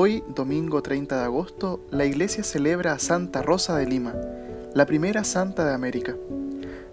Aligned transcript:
Hoy, 0.00 0.22
domingo 0.32 0.80
30 0.80 1.18
de 1.18 1.24
agosto, 1.24 1.84
la 1.90 2.04
iglesia 2.04 2.44
celebra 2.44 2.92
a 2.92 3.00
Santa 3.00 3.42
Rosa 3.42 3.76
de 3.76 3.84
Lima, 3.84 4.14
la 4.72 4.86
primera 4.86 5.24
santa 5.24 5.66
de 5.66 5.74
América. 5.74 6.14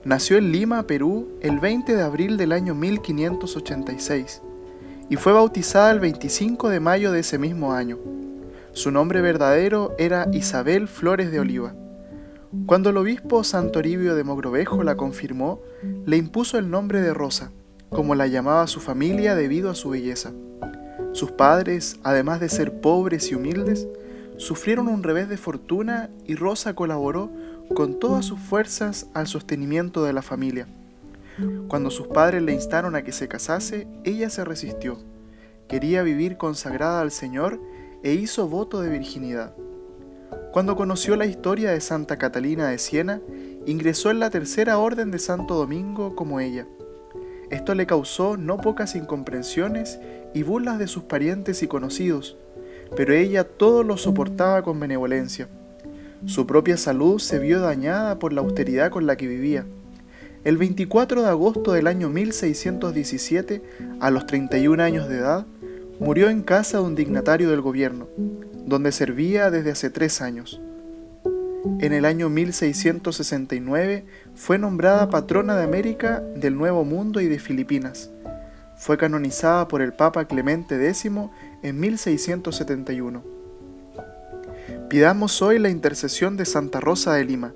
Nació 0.03 0.39
en 0.39 0.51
Lima, 0.51 0.87
Perú, 0.87 1.27
el 1.41 1.59
20 1.59 1.95
de 1.95 2.01
abril 2.01 2.35
del 2.35 2.51
año 2.51 2.73
1586 2.73 4.41
y 5.07 5.17
fue 5.17 5.33
bautizada 5.33 5.91
el 5.91 5.99
25 5.99 6.69
de 6.69 6.79
mayo 6.79 7.11
de 7.11 7.19
ese 7.19 7.37
mismo 7.37 7.73
año. 7.73 7.99
Su 8.71 8.89
nombre 8.89 9.21
verdadero 9.21 9.93
era 9.99 10.27
Isabel 10.33 10.87
Flores 10.87 11.31
de 11.31 11.39
Oliva. 11.39 11.75
Cuando 12.65 12.89
el 12.89 12.97
obispo 12.97 13.43
Santoribio 13.43 14.15
de 14.15 14.23
Mogrovejo 14.23 14.81
la 14.81 14.97
confirmó, 14.97 15.59
le 16.07 16.17
impuso 16.17 16.57
el 16.57 16.71
nombre 16.71 17.01
de 17.01 17.13
Rosa, 17.13 17.51
como 17.91 18.15
la 18.15 18.25
llamaba 18.25 18.65
su 18.65 18.79
familia 18.79 19.35
debido 19.35 19.69
a 19.69 19.75
su 19.75 19.91
belleza. 19.91 20.31
Sus 21.15 21.31
padres, 21.31 21.97
además 22.03 22.41
de 22.41 22.49
ser 22.49 22.81
pobres 22.81 23.31
y 23.31 23.35
humildes, 23.35 23.87
sufrieron 24.35 24.89
un 24.89 25.01
revés 25.01 25.29
de 25.29 25.37
fortuna 25.37 26.09
y 26.25 26.35
Rosa 26.35 26.75
colaboró 26.75 27.31
con 27.73 27.99
todas 28.01 28.25
sus 28.25 28.37
fuerzas 28.37 29.07
al 29.13 29.25
sostenimiento 29.25 30.03
de 30.03 30.11
la 30.11 30.21
familia. 30.21 30.67
Cuando 31.69 31.89
sus 31.89 32.07
padres 32.07 32.43
le 32.43 32.51
instaron 32.51 32.97
a 32.97 33.03
que 33.05 33.13
se 33.13 33.29
casase, 33.29 33.87
ella 34.03 34.29
se 34.29 34.43
resistió. 34.43 34.97
Quería 35.69 36.03
vivir 36.03 36.35
consagrada 36.35 36.99
al 36.99 37.11
Señor 37.11 37.61
e 38.03 38.11
hizo 38.11 38.49
voto 38.49 38.81
de 38.81 38.89
virginidad. 38.89 39.55
Cuando 40.51 40.75
conoció 40.75 41.15
la 41.15 41.27
historia 41.27 41.71
de 41.71 41.79
Santa 41.79 42.17
Catalina 42.17 42.67
de 42.67 42.77
Siena, 42.77 43.21
ingresó 43.65 44.11
en 44.11 44.19
la 44.19 44.31
tercera 44.31 44.79
orden 44.79 45.11
de 45.11 45.19
Santo 45.19 45.53
Domingo 45.55 46.13
como 46.13 46.41
ella. 46.41 46.67
Esto 47.51 47.73
le 47.73 47.85
causó 47.85 48.35
no 48.35 48.57
pocas 48.57 48.95
incomprensiones 48.97 49.97
y 50.35 50.43
burlas 50.43 50.77
de 50.77 50.87
sus 50.87 51.03
parientes 51.03 51.63
y 51.63 51.67
conocidos, 51.67 52.37
pero 52.95 53.13
ella 53.13 53.45
todo 53.45 53.83
lo 53.83 53.97
soportaba 53.97 54.61
con 54.63 54.79
benevolencia. 54.79 55.47
Su 56.25 56.45
propia 56.45 56.75
salud 56.75 57.19
se 57.19 57.39
vio 57.39 57.61
dañada 57.61 58.19
por 58.19 58.33
la 58.33 58.41
austeridad 58.41 58.91
con 58.91 59.07
la 59.07 59.15
que 59.15 59.27
vivía. 59.27 59.65
El 60.43 60.57
24 60.57 61.23
de 61.23 61.29
agosto 61.29 61.71
del 61.71 61.87
año 61.87 62.09
1617, 62.09 63.63
a 64.01 64.11
los 64.11 64.27
31 64.27 64.83
años 64.83 65.07
de 65.07 65.19
edad, 65.19 65.45
murió 65.99 66.29
en 66.29 66.43
casa 66.43 66.79
de 66.79 66.83
un 66.83 66.95
dignatario 66.95 67.49
del 67.49 67.61
gobierno, 67.61 68.07
donde 68.65 68.91
servía 68.91 69.49
desde 69.49 69.71
hace 69.71 69.89
tres 69.89 70.21
años. 70.21 70.59
En 71.79 71.93
el 71.93 72.03
año 72.03 72.29
1669 72.29 74.05
fue 74.35 74.59
nombrada 74.59 75.09
patrona 75.09 75.55
de 75.55 75.63
América, 75.63 76.21
del 76.35 76.55
Nuevo 76.57 76.83
Mundo 76.83 77.21
y 77.21 77.27
de 77.27 77.39
Filipinas. 77.39 78.11
Fue 78.77 78.97
canonizada 78.97 79.67
por 79.67 79.81
el 79.81 79.93
Papa 79.93 80.25
Clemente 80.25 80.75
X 80.89 81.05
en 81.63 81.79
1671. 81.79 83.23
Pidamos 84.89 85.41
hoy 85.41 85.59
la 85.59 85.69
intercesión 85.69 86.35
de 86.35 86.45
Santa 86.45 86.81
Rosa 86.81 87.13
de 87.13 87.23
Lima, 87.23 87.53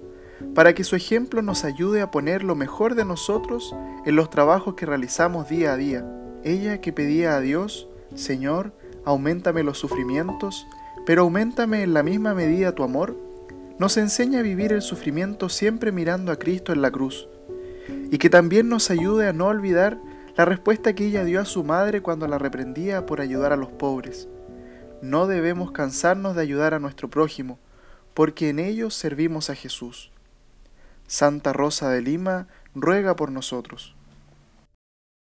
para 0.56 0.74
que 0.74 0.86
su 0.86 0.96
ejemplo 0.96 1.42
nos 1.42 1.66
ayude 1.66 2.02
a 2.02 2.10
poner 2.10 2.44
lo 2.44 2.56
mejor 2.56 2.96
de 2.96 3.04
nosotros 3.04 3.76
en 4.06 4.16
los 4.16 4.30
trabajos 4.30 4.76
que 4.76 4.86
realizamos 4.86 5.50
día 5.50 5.74
a 5.74 5.78
día. 5.78 6.06
Ella 6.44 6.80
que 6.80 6.94
pedía 6.94 7.36
a 7.36 7.42
Dios, 7.42 7.90
Señor, 8.16 8.72
aumentame 9.04 9.64
los 9.64 9.78
sufrimientos, 9.78 10.66
pero 11.06 11.24
aumentame 11.24 11.84
en 11.84 11.94
la 11.94 12.02
misma 12.02 12.34
medida 12.34 12.74
tu 12.74 12.84
amor, 12.84 13.18
nos 13.78 13.98
enseña 13.98 14.40
a 14.40 14.44
vivir 14.44 14.72
el 14.72 14.82
sufrimiento 14.82 15.50
siempre 15.50 15.92
mirando 15.92 16.32
a 16.32 16.38
Cristo 16.38 16.72
en 16.72 16.82
la 16.82 16.92
cruz, 16.92 17.28
y 18.10 18.18
que 18.18 18.30
también 18.30 18.70
nos 18.70 18.90
ayude 18.90 19.28
a 19.28 19.34
no 19.34 19.48
olvidar 19.48 20.00
la 20.40 20.46
respuesta 20.46 20.96
que 20.96 21.06
ella 21.06 21.26
dio 21.26 21.42
a 21.42 21.46
su 21.46 21.66
madre 21.66 22.02
cuando 22.02 22.26
la 22.26 22.38
reprendía 22.38 23.06
por 23.06 23.20
ayudar 23.20 23.52
a 23.52 23.58
los 23.58 23.74
pobres 23.74 24.30
no 25.02 25.28
debemos 25.28 25.72
cansarnos 25.72 26.34
de 26.34 26.42
ayudar 26.42 26.74
a 26.74 26.80
nuestro 26.80 27.10
prójimo, 27.10 27.60
porque 28.14 28.50
en 28.50 28.60
ello 28.60 28.90
servimos 28.90 29.50
a 29.50 29.56
Jesús. 29.56 30.12
Santa 31.08 31.54
Rosa 31.54 31.90
de 31.90 32.02
Lima 32.02 32.48
ruega 32.76 33.16
por 33.16 33.32
nosotros. 33.32 33.96